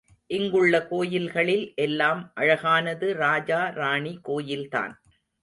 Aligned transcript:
இங்குள்ள 0.27 0.75
கோயில்களில் 0.87 1.65
எல்லாம் 1.75 2.31
அழகானது 2.33 3.13
ராஜா 3.13 3.61
ராணி 3.69 4.19
கோயில்தான். 4.21 4.93